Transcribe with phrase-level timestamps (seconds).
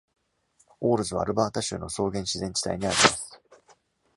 [0.79, 3.39] オールズはアルバータ州の草原自然地帯にあります。